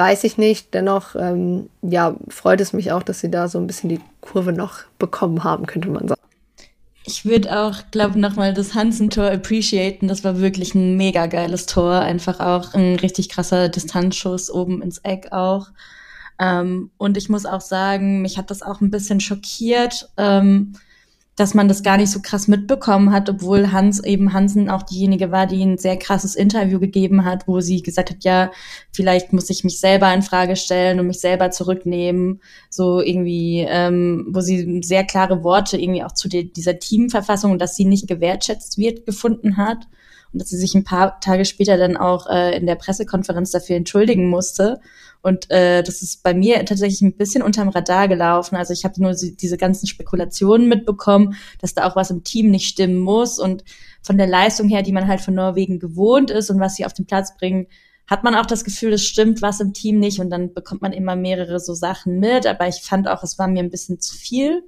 [0.01, 0.73] weiß ich nicht.
[0.73, 4.51] Dennoch, ähm, ja, freut es mich auch, dass sie da so ein bisschen die Kurve
[4.51, 6.21] noch bekommen haben, könnte man sagen.
[7.03, 10.07] Ich würde auch, glaube nochmal das Hansen-Tor appreciaten.
[10.07, 11.93] Das war wirklich ein mega geiles Tor.
[11.93, 15.67] Einfach auch ein richtig krasser Distanzschuss oben ins Eck auch.
[16.39, 20.09] Ähm, und ich muss auch sagen, mich hat das auch ein bisschen schockiert.
[20.17, 20.73] Ähm,
[21.35, 25.31] dass man das gar nicht so krass mitbekommen hat, obwohl Hans eben Hansen auch diejenige
[25.31, 28.51] war, die ein sehr krasses Interview gegeben hat, wo sie gesagt hat, ja,
[28.91, 34.27] vielleicht muss ich mich selber in Frage stellen und mich selber zurücknehmen, so irgendwie, ähm,
[34.29, 38.77] wo sie sehr klare Worte irgendwie auch zu die, dieser Teamverfassung dass sie nicht gewertschätzt
[38.77, 39.87] wird gefunden hat
[40.33, 43.75] und dass sie sich ein paar Tage später dann auch äh, in der Pressekonferenz dafür
[43.75, 44.79] entschuldigen musste.
[45.21, 48.55] Und äh, das ist bei mir tatsächlich ein bisschen unterm Radar gelaufen.
[48.55, 52.67] Also ich habe nur diese ganzen Spekulationen mitbekommen, dass da auch was im Team nicht
[52.67, 53.37] stimmen muss.
[53.37, 53.63] Und
[54.01, 56.93] von der Leistung her, die man halt von Norwegen gewohnt ist und was sie auf
[56.93, 57.67] den Platz bringen,
[58.07, 60.19] hat man auch das Gefühl, es stimmt was im Team nicht.
[60.19, 62.47] Und dann bekommt man immer mehrere so Sachen mit.
[62.47, 64.63] Aber ich fand auch, es war mir ein bisschen zu viel.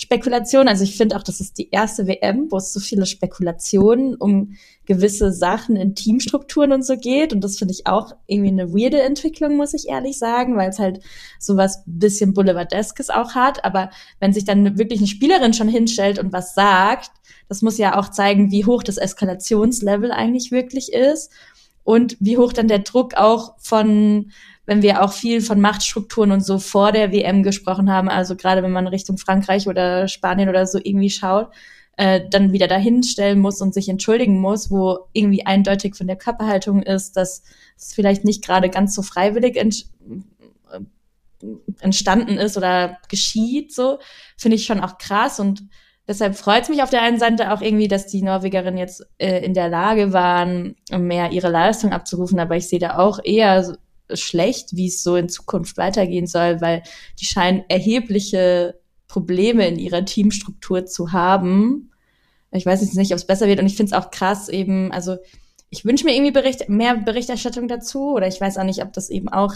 [0.00, 0.66] Spekulation.
[0.66, 4.54] Also ich finde auch, das ist die erste WM, wo es so viele Spekulationen um
[4.86, 7.34] gewisse Sachen in Teamstrukturen und so geht.
[7.34, 10.78] Und das finde ich auch irgendwie eine weirde Entwicklung, muss ich ehrlich sagen, weil es
[10.78, 11.00] halt
[11.38, 13.62] sowas bisschen Boulevardeskes auch hat.
[13.62, 17.10] Aber wenn sich dann wirklich eine Spielerin schon hinstellt und was sagt,
[17.50, 21.30] das muss ja auch zeigen, wie hoch das Eskalationslevel eigentlich wirklich ist.
[21.84, 24.30] Und wie hoch dann der Druck auch von,
[24.66, 28.62] wenn wir auch viel von Machtstrukturen und so vor der WM gesprochen haben, also gerade
[28.62, 31.50] wenn man Richtung Frankreich oder Spanien oder so irgendwie schaut,
[31.96, 36.16] äh, dann wieder dahin stellen muss und sich entschuldigen muss, wo irgendwie eindeutig von der
[36.16, 37.42] Körperhaltung ist, dass
[37.76, 39.86] es vielleicht nicht gerade ganz so freiwillig ent
[41.80, 43.98] entstanden ist oder geschieht, so,
[44.36, 45.40] finde ich schon auch krass.
[45.40, 45.62] Und
[46.10, 49.44] deshalb freut es mich auf der einen Seite auch irgendwie, dass die Norwegerinnen jetzt äh,
[49.44, 53.78] in der Lage waren, mehr ihre Leistung abzurufen, aber ich sehe da auch eher
[54.12, 56.82] schlecht, wie es so in Zukunft weitergehen soll, weil
[57.20, 61.92] die scheinen erhebliche Probleme in ihrer Teamstruktur zu haben.
[62.50, 63.60] Ich weiß jetzt nicht, ob es besser wird.
[63.60, 65.16] Und ich finde es auch krass eben, also
[65.68, 68.14] ich wünsche mir irgendwie Bericht, mehr Berichterstattung dazu.
[68.14, 69.54] Oder ich weiß auch nicht, ob das eben auch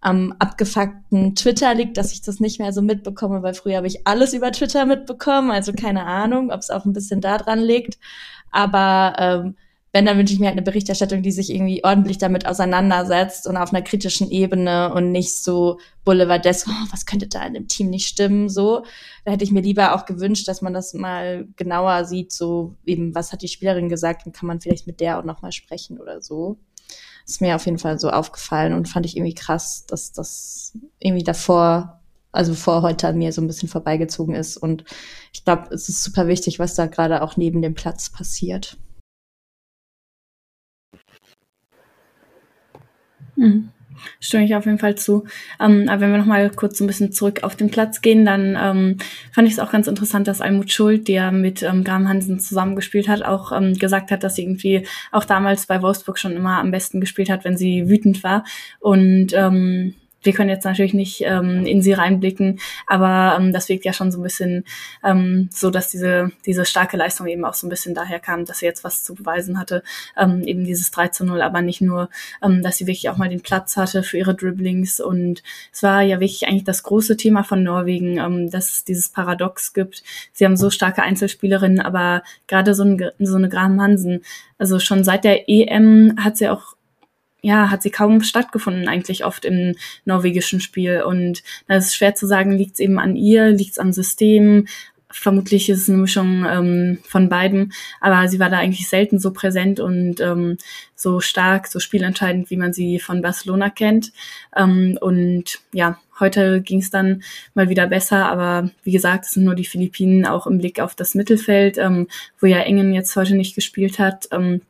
[0.00, 4.06] am abgefuckten Twitter liegt, dass ich das nicht mehr so mitbekomme, weil früher habe ich
[4.06, 7.98] alles über Twitter mitbekommen, also keine Ahnung, ob es auch ein bisschen da dran liegt.
[8.50, 9.56] Aber ähm,
[9.92, 13.56] wenn, dann wünsche ich mir halt eine Berichterstattung, die sich irgendwie ordentlich damit auseinandersetzt und
[13.56, 17.90] auf einer kritischen Ebene und nicht so boulevardesk, oh, was könnte da in dem Team
[17.90, 18.84] nicht stimmen, so.
[19.24, 23.14] Da hätte ich mir lieber auch gewünscht, dass man das mal genauer sieht, so eben,
[23.14, 26.20] was hat die Spielerin gesagt und kann man vielleicht mit der auch nochmal sprechen oder
[26.20, 26.58] so
[27.28, 31.24] ist mir auf jeden Fall so aufgefallen und fand ich irgendwie krass, dass das irgendwie
[31.24, 32.00] davor,
[32.32, 34.56] also vor heute an mir so ein bisschen vorbeigezogen ist.
[34.56, 34.84] Und
[35.32, 38.78] ich glaube, es ist super wichtig, was da gerade auch neben dem Platz passiert.
[43.36, 43.70] Mhm.
[44.20, 45.24] Stimme ich auf jeden Fall zu.
[45.60, 48.56] Ähm, aber wenn wir nochmal kurz so ein bisschen zurück auf den Platz gehen, dann
[48.60, 48.96] ähm,
[49.32, 53.08] fand ich es auch ganz interessant, dass Almut Schuld, der mit ähm, Graham Hansen zusammengespielt
[53.08, 56.70] hat, auch ähm, gesagt hat, dass sie irgendwie auch damals bei Wolfsburg schon immer am
[56.70, 58.44] besten gespielt hat, wenn sie wütend war.
[58.80, 63.84] Und ähm, wir können jetzt natürlich nicht ähm, in sie reinblicken, aber ähm, das wirkt
[63.84, 64.64] ja schon so ein bisschen
[65.04, 68.58] ähm, so, dass diese, diese starke Leistung eben auch so ein bisschen daher kam, dass
[68.58, 69.82] sie jetzt was zu beweisen hatte,
[70.16, 72.08] ähm, eben dieses 3 zu 0, aber nicht nur,
[72.42, 76.02] ähm, dass sie wirklich auch mal den Platz hatte für ihre Dribblings und es war
[76.02, 80.02] ja wirklich eigentlich das große Thema von Norwegen, ähm, dass es dieses Paradox gibt.
[80.32, 84.22] Sie haben so starke Einzelspielerinnen, aber gerade so, ein, so eine Graham Hansen,
[84.58, 86.77] also schon seit der EM hat sie auch
[87.42, 91.02] ja, hat sie kaum stattgefunden, eigentlich oft im norwegischen Spiel.
[91.02, 94.66] Und da ist schwer zu sagen, liegt es eben an ihr, liegt es am System.
[95.10, 99.32] Vermutlich ist es eine Mischung ähm, von beiden, aber sie war da eigentlich selten so
[99.32, 100.58] präsent und ähm,
[100.94, 104.12] so stark, so spielentscheidend, wie man sie von Barcelona kennt.
[104.54, 107.22] Ähm, und ja, heute ging es dann
[107.54, 110.94] mal wieder besser, aber wie gesagt, es sind nur die Philippinen auch im Blick auf
[110.94, 114.28] das Mittelfeld, ähm, wo ja Engen jetzt heute nicht gespielt hat.
[114.30, 114.60] Ähm,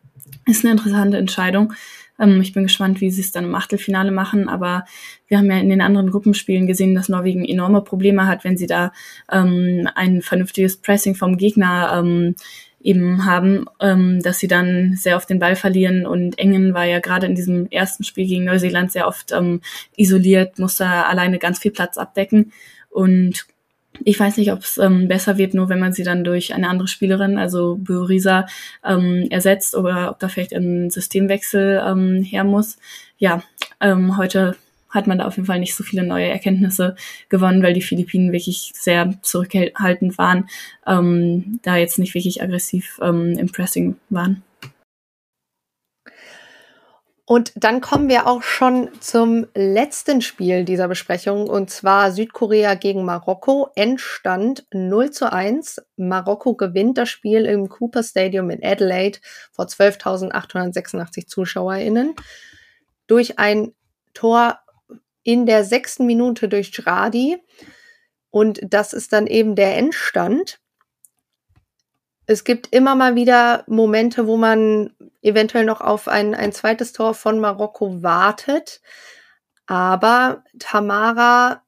[0.46, 1.72] ist eine interessante Entscheidung.
[2.18, 4.48] Ähm, ich bin gespannt, wie sie es dann im Achtelfinale machen.
[4.48, 4.84] Aber
[5.26, 8.66] wir haben ja in den anderen Gruppenspielen gesehen, dass Norwegen enorme Probleme hat, wenn sie
[8.66, 8.92] da
[9.30, 12.34] ähm, ein vernünftiges Pressing vom Gegner ähm,
[12.80, 17.00] eben haben, ähm, dass sie dann sehr oft den Ball verlieren und Engen war ja
[17.00, 19.60] gerade in diesem ersten Spiel gegen Neuseeland sehr oft ähm,
[19.96, 22.52] isoliert, musste alleine ganz viel Platz abdecken
[22.88, 23.46] und
[24.04, 26.68] ich weiß nicht, ob es ähm, besser wird, nur wenn man sie dann durch eine
[26.68, 28.46] andere Spielerin, also Börisa,
[28.84, 32.78] ähm, ersetzt oder ob da vielleicht ein Systemwechsel ähm, her muss.
[33.18, 33.42] Ja,
[33.80, 34.56] ähm, heute
[34.90, 36.96] hat man da auf jeden Fall nicht so viele neue Erkenntnisse
[37.28, 40.48] gewonnen, weil die Philippinen wirklich sehr zurückhaltend waren,
[40.86, 44.42] ähm, da jetzt nicht wirklich aggressiv ähm, im Pressing waren.
[47.28, 53.04] Und dann kommen wir auch schon zum letzten Spiel dieser Besprechung, und zwar Südkorea gegen
[53.04, 53.68] Marokko.
[53.74, 55.82] Endstand 0 zu 1.
[55.98, 59.18] Marokko gewinnt das Spiel im Cooper Stadium in Adelaide
[59.52, 62.14] vor 12.886 ZuschauerInnen
[63.08, 63.74] durch ein
[64.14, 64.60] Tor
[65.22, 67.36] in der sechsten Minute durch Jradi.
[68.30, 70.60] Und das ist dann eben der Endstand
[72.30, 77.14] es gibt immer mal wieder Momente, wo man eventuell noch auf ein, ein zweites Tor
[77.14, 78.82] von Marokko wartet.
[79.66, 81.62] Aber Tamara,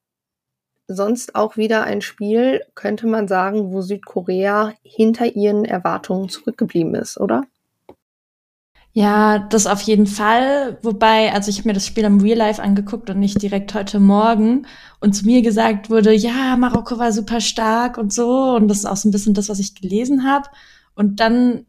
[0.87, 7.19] sonst auch wieder ein Spiel, könnte man sagen, wo Südkorea hinter ihren Erwartungen zurückgeblieben ist,
[7.19, 7.45] oder?
[8.93, 10.79] Ja, das auf jeden Fall.
[10.83, 14.01] Wobei, also ich habe mir das Spiel im Real Life angeguckt und nicht direkt heute
[14.01, 14.67] Morgen.
[15.01, 18.57] Und zu mir gesagt wurde, ja, Marokko war super stark und so.
[18.57, 20.49] Und das ist auch so ein bisschen das, was ich gelesen habe.
[20.95, 21.67] Und dann,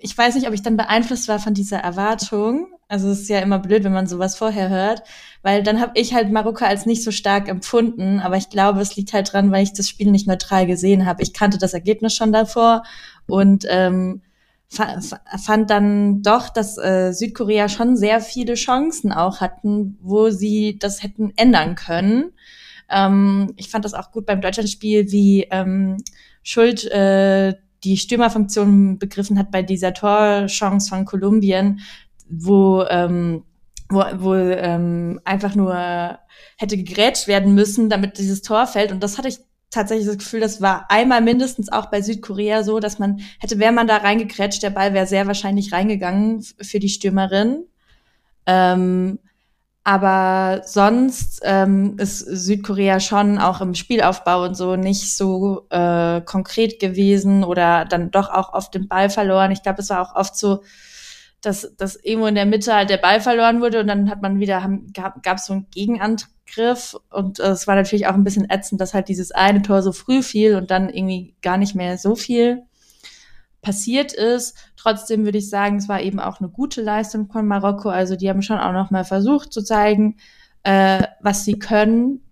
[0.00, 2.66] ich weiß nicht, ob ich dann beeinflusst war von dieser Erwartung.
[2.88, 5.02] Also es ist ja immer blöd, wenn man sowas vorher hört,
[5.42, 8.20] weil dann habe ich halt Marokko als nicht so stark empfunden.
[8.20, 11.22] Aber ich glaube, es liegt halt dran, weil ich das Spiel nicht neutral gesehen habe.
[11.22, 12.82] Ich kannte das Ergebnis schon davor
[13.26, 14.20] und ähm,
[14.70, 21.02] fand dann doch, dass äh, Südkorea schon sehr viele Chancen auch hatten, wo sie das
[21.02, 22.32] hätten ändern können.
[22.88, 25.96] Ähm, ich fand das auch gut beim Deutschlandspiel, wie ähm,
[26.42, 27.54] Schuld äh,
[27.84, 31.80] die Stürmerfunktion begriffen hat bei dieser Torchance von Kolumbien.
[32.30, 33.44] wo, ähm,
[33.88, 36.18] wo, wo ähm, einfach nur
[36.56, 38.92] hätte gegrätscht werden müssen, damit dieses Tor fällt.
[38.92, 39.38] Und das hatte ich
[39.70, 43.72] tatsächlich das Gefühl, das war einmal mindestens auch bei Südkorea so, dass man hätte, wäre
[43.72, 47.64] man da reingekrätscht, der Ball wäre sehr wahrscheinlich reingegangen für die Stürmerin.
[48.46, 49.18] Ähm,
[49.82, 56.80] aber sonst ähm, ist Südkorea schon auch im Spielaufbau und so nicht so äh, konkret
[56.80, 59.52] gewesen oder dann doch auch oft den Ball verloren.
[59.52, 60.62] Ich glaube, es war auch oft so,
[61.40, 64.40] dass, dass irgendwo in der Mitte halt der Ball verloren wurde und dann hat man
[64.40, 68.80] wieder, gab, gab so einen Gegenangriff und äh, es war natürlich auch ein bisschen ätzend,
[68.80, 72.14] dass halt dieses eine Tor so früh fiel und dann irgendwie gar nicht mehr so
[72.14, 72.62] viel
[73.62, 74.56] passiert ist.
[74.76, 77.90] Trotzdem würde ich sagen, es war eben auch eine gute Leistung von Marokko.
[77.90, 80.16] Also die haben schon auch noch mal versucht zu zeigen,
[80.62, 82.22] äh, was sie können.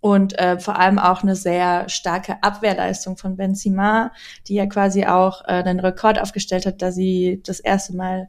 [0.00, 4.12] Und äh, vor allem auch eine sehr starke Abwehrleistung von Benzema,
[4.46, 8.28] die ja quasi auch äh, den Rekord aufgestellt hat, da sie das erste Mal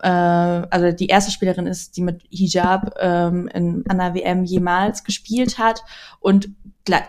[0.00, 5.58] äh, also die erste Spielerin ist, die mit Hijab ähm, in einer WM jemals gespielt
[5.58, 5.82] hat
[6.20, 6.50] und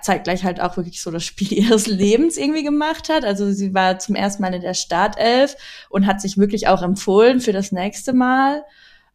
[0.02, 3.24] zeitgleich halt auch wirklich so das Spiel ihres Lebens irgendwie gemacht hat.
[3.24, 5.56] Also sie war zum ersten Mal in der Startelf
[5.90, 8.64] und hat sich wirklich auch empfohlen für das nächste Mal.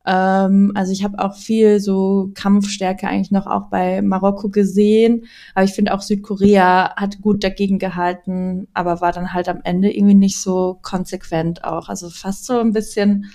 [0.07, 5.27] Ähm, also ich habe auch viel so Kampfstärke eigentlich noch auch bei Marokko gesehen.
[5.55, 9.95] Aber ich finde auch Südkorea hat gut dagegen gehalten, aber war dann halt am Ende
[9.95, 11.89] irgendwie nicht so konsequent auch.
[11.89, 13.31] Also fast so ein bisschen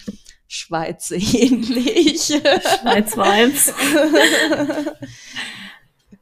[0.48, 2.26] Schweiz ähnlich.
[2.82, 3.74] Schweiz-Vibes.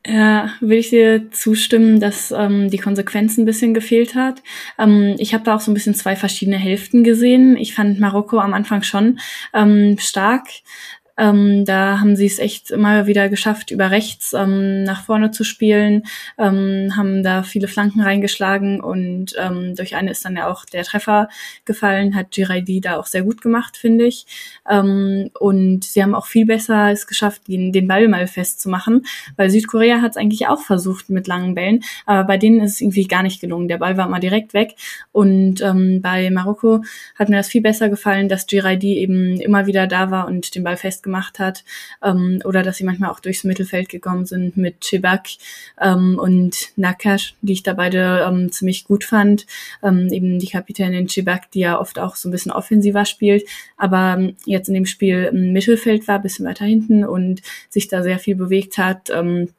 [0.05, 4.41] Ja, will ich dir zustimmen, dass ähm, die Konsequenz ein bisschen gefehlt hat.
[4.79, 7.57] Ähm, ich habe da auch so ein bisschen zwei verschiedene Hälften gesehen.
[7.57, 9.19] Ich fand Marokko am Anfang schon
[9.53, 10.47] ähm, stark,
[11.17, 15.43] ähm, da haben sie es echt immer wieder geschafft, über rechts ähm, nach vorne zu
[15.43, 16.03] spielen,
[16.37, 20.83] ähm, haben da viele Flanken reingeschlagen und ähm, durch eine ist dann ja auch der
[20.83, 21.27] Treffer
[21.65, 24.25] gefallen, hat Girardi da auch sehr gut gemacht, finde ich.
[24.69, 29.49] Ähm, und sie haben auch viel besser es geschafft, den, den Ball mal festzumachen, weil
[29.49, 33.07] Südkorea hat es eigentlich auch versucht mit langen Bällen, aber bei denen ist es irgendwie
[33.07, 33.67] gar nicht gelungen.
[33.67, 34.75] Der Ball war immer direkt weg
[35.11, 36.83] und ähm, bei Marokko
[37.15, 40.63] hat mir das viel besser gefallen, dass Girardi eben immer wieder da war und den
[40.63, 41.63] Ball fest gemacht hat
[42.03, 45.27] ähm, oder dass sie manchmal auch durchs Mittelfeld gekommen sind mit Chibak
[45.79, 49.45] ähm, und Nakash, die ich da beide ähm, ziemlich gut fand.
[49.81, 54.17] Ähm, eben die Kapitänin Chibak, die ja oft auch so ein bisschen offensiver spielt, aber
[54.17, 58.19] ähm, jetzt in dem Spiel im Mittelfeld war, bisschen weiter hinten und sich da sehr
[58.19, 59.09] viel bewegt hat.
[59.09, 59.49] Ähm,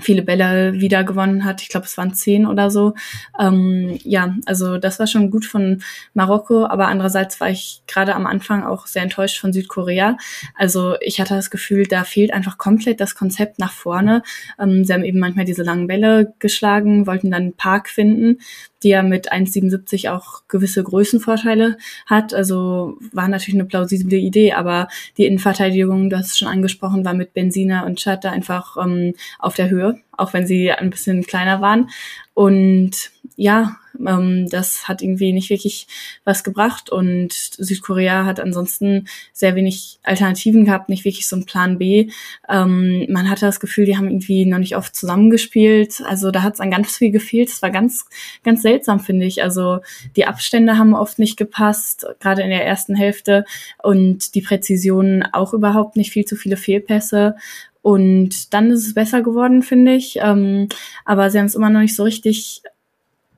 [0.00, 1.62] viele Bälle wieder gewonnen hat.
[1.62, 2.94] Ich glaube, es waren zehn oder so.
[3.38, 5.82] Ähm, ja, also das war schon gut von
[6.14, 10.16] Marokko, aber andererseits war ich gerade am Anfang auch sehr enttäuscht von Südkorea.
[10.56, 14.22] Also ich hatte das Gefühl, da fehlt einfach komplett das Konzept nach vorne.
[14.58, 18.38] Ähm, sie haben eben manchmal diese langen Bälle geschlagen, wollten dann einen Park finden,
[18.84, 22.34] die ja mit 1,77 auch gewisse Größenvorteile hat.
[22.34, 27.14] Also war natürlich eine plausible Idee, aber die Innenverteidigung, du hast es schon angesprochen, war
[27.14, 31.60] mit Benzina und Chata einfach ähm, auf der Höhe, auch wenn sie ein bisschen kleiner
[31.60, 31.90] waren.
[32.34, 35.86] Und ja, ähm, das hat irgendwie nicht wirklich
[36.24, 41.78] was gebracht und Südkorea hat ansonsten sehr wenig Alternativen gehabt, nicht wirklich so einen Plan
[41.78, 42.10] B.
[42.48, 46.02] Ähm, man hatte das Gefühl, die haben irgendwie noch nicht oft zusammengespielt.
[46.06, 47.48] Also da hat es an ganz viel gefehlt.
[47.48, 48.06] Es war ganz,
[48.42, 49.42] ganz seltsam, finde ich.
[49.42, 49.80] Also
[50.16, 53.44] die Abstände haben oft nicht gepasst, gerade in der ersten Hälfte
[53.82, 57.36] und die Präzision auch überhaupt nicht, viel zu viele Fehlpässe.
[57.84, 60.16] Und dann ist es besser geworden, finde ich.
[60.22, 60.70] Ähm,
[61.04, 62.62] aber sie haben es immer noch nicht so richtig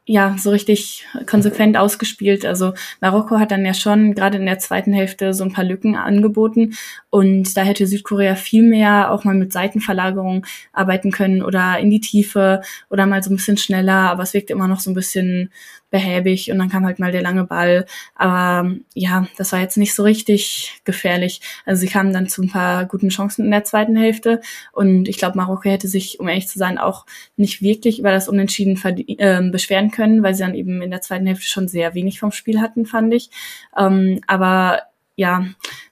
[0.09, 2.47] ja, so richtig konsequent ausgespielt.
[2.47, 5.97] Also Marokko hat dann ja schon gerade in der zweiten Hälfte so ein paar Lücken
[5.97, 6.75] angeboten
[7.11, 12.01] und da hätte Südkorea viel mehr auch mal mit Seitenverlagerung arbeiten können oder in die
[12.01, 15.51] Tiefe oder mal so ein bisschen schneller, aber es wirkte immer noch so ein bisschen
[15.91, 17.87] behäbig und dann kam halt mal der lange Ball.
[18.15, 21.41] Aber ja, das war jetzt nicht so richtig gefährlich.
[21.65, 24.41] Also sie kamen dann zu ein paar guten Chancen in der zweiten Hälfte
[24.73, 28.29] und ich glaube, Marokko hätte sich, um ehrlich zu sein, auch nicht wirklich über das
[28.29, 28.81] Unentschieden
[29.19, 32.33] äh, beschweren können, weil sie dann eben in der zweiten Hälfte schon sehr wenig vom
[32.33, 33.31] Spiel hatten, fand ich.
[33.77, 34.83] Ähm, aber
[35.17, 35.47] ja,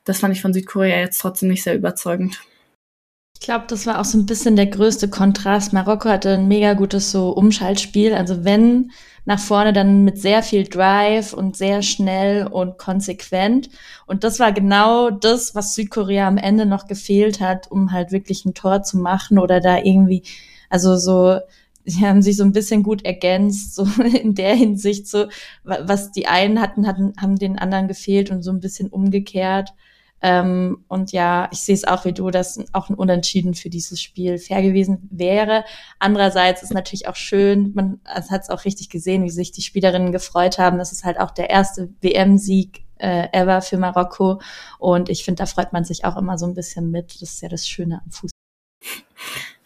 [0.05, 2.41] das fand ich von Südkorea jetzt trotzdem nicht sehr überzeugend.
[3.45, 5.75] Ich glaube, das war auch so ein bisschen der größte Kontrast.
[5.75, 8.15] Marokko hatte ein mega gutes so Umschaltspiel.
[8.15, 8.91] Also wenn
[9.27, 13.69] nach vorne dann mit sehr viel Drive und sehr schnell und konsequent.
[14.07, 18.47] Und das war genau das, was Südkorea am Ende noch gefehlt hat, um halt wirklich
[18.47, 20.23] ein Tor zu machen oder da irgendwie,
[20.71, 21.39] also so,
[21.85, 23.87] sie haben sich so ein bisschen gut ergänzt, so
[24.23, 25.27] in der Hinsicht, so,
[25.65, 29.75] was die einen hatten, hatten, haben den anderen gefehlt und so ein bisschen umgekehrt.
[30.23, 34.01] Ähm, und ja, ich sehe es auch wie du, dass auch ein Unentschieden für dieses
[34.01, 35.65] Spiel fair gewesen wäre.
[35.99, 40.13] Andererseits ist natürlich auch schön, man hat es auch richtig gesehen, wie sich die Spielerinnen
[40.13, 40.79] gefreut haben.
[40.79, 44.41] Das ist halt auch der erste WM-Sieg äh, ever für Marokko.
[44.79, 47.21] Und ich finde, da freut man sich auch immer so ein bisschen mit.
[47.21, 48.44] Das ist ja das Schöne am Fußball.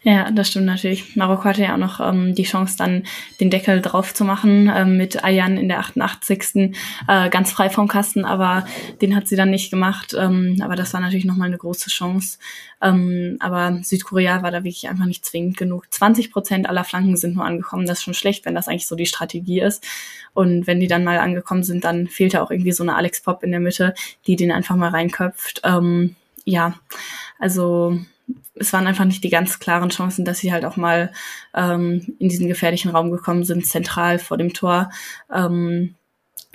[0.01, 1.17] Ja, das stimmt natürlich.
[1.17, 3.03] Marokko hatte ja auch noch ähm, die Chance, dann
[3.41, 6.73] den Deckel drauf zu machen ähm, mit Ayan in der 88.
[7.09, 8.65] Äh, ganz frei vom Kasten, aber
[9.01, 10.15] den hat sie dann nicht gemacht.
[10.17, 12.39] Ähm, aber das war natürlich nochmal eine große Chance.
[12.81, 15.93] Ähm, aber Südkorea war da wirklich einfach nicht zwingend genug.
[15.93, 17.85] 20 Prozent aller Flanken sind nur angekommen.
[17.85, 19.85] Das ist schon schlecht, wenn das eigentlich so die Strategie ist.
[20.33, 23.43] Und wenn die dann mal angekommen sind, dann fehlte auch irgendwie so eine Alex Pop
[23.43, 23.93] in der Mitte,
[24.27, 25.59] die den einfach mal reinköpft.
[25.65, 26.75] Ähm, ja,
[27.37, 27.99] also
[28.55, 31.11] es waren einfach nicht die ganz klaren Chancen, dass sie halt auch mal
[31.53, 34.91] ähm, in diesen gefährlichen Raum gekommen sind, zentral vor dem Tor.
[35.33, 35.95] Ähm,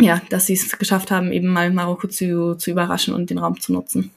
[0.01, 3.61] ja, dass sie es geschafft haben, eben mal Marokko zu, zu überraschen und den Raum
[3.61, 4.11] zu nutzen.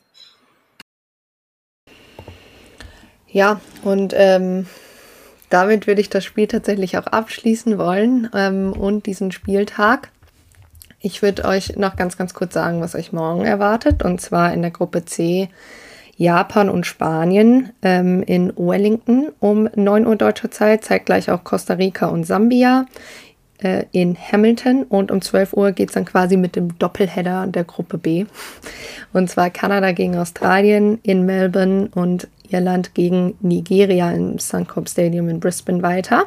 [3.28, 4.66] Ja, und ähm,
[5.50, 10.12] damit würde ich das Spiel tatsächlich auch abschließen wollen ähm, und diesen Spieltag.
[11.00, 14.04] Ich würde euch noch ganz, ganz kurz sagen, was euch morgen erwartet.
[14.04, 15.50] Und zwar in der Gruppe C
[16.18, 21.76] Japan und Spanien ähm, in Wellington um 9 Uhr deutscher Zeit, zeigt gleich auch Costa
[21.76, 22.86] Rica und Sambia
[23.60, 27.64] äh, in Hamilton und um 12 Uhr geht es dann quasi mit dem Doppelheader der
[27.64, 28.26] Gruppe B.
[29.14, 35.40] Und zwar Kanada gegen Australien in Melbourne und Irland gegen Nigeria im Suncorp Stadium in
[35.40, 36.26] Brisbane weiter.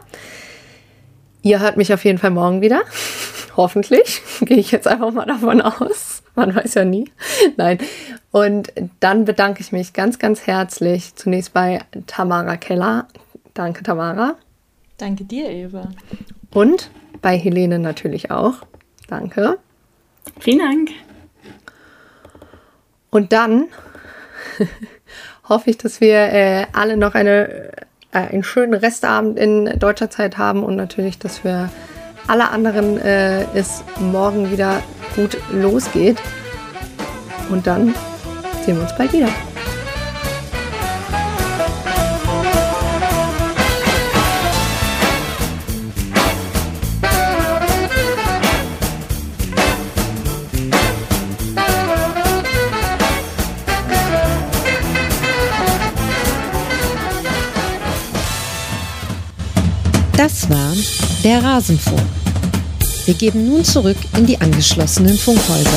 [1.43, 2.83] Ihr hört mich auf jeden Fall morgen wieder.
[3.57, 4.23] Hoffentlich.
[4.41, 6.20] Gehe ich jetzt einfach mal davon aus.
[6.35, 7.11] Man weiß ja nie.
[7.57, 7.79] Nein.
[8.31, 13.09] Und dann bedanke ich mich ganz, ganz herzlich zunächst bei Tamara Keller.
[13.55, 14.37] Danke, Tamara.
[14.99, 15.89] Danke dir, Eva.
[16.53, 16.91] Und
[17.23, 18.55] bei Helene natürlich auch.
[19.09, 19.59] Danke.
[20.39, 20.91] Vielen Dank.
[23.11, 23.67] Und dann
[25.49, 27.73] hoffe ich, dass wir äh, alle noch eine,
[28.13, 31.71] äh, einen schönen Restabend in deutscher Zeit haben und natürlich, dass für
[32.31, 34.85] alle anderen äh, es morgen wieder
[35.17, 36.17] gut losgeht.
[37.51, 37.93] Und dann
[38.65, 39.29] sehen wir uns bald wieder.
[60.17, 60.75] Das war
[61.25, 62.20] der Rasenfunk.
[63.11, 65.69] Wir geben nun zurück in die angeschlossenen Funkhäuser.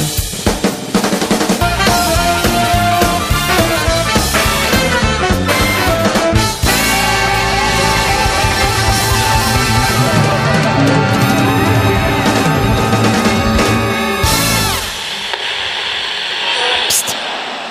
[16.87, 17.15] Psst.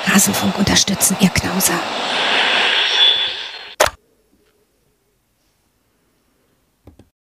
[0.08, 1.78] Rasenfunk unterstützen, ihr Knauser.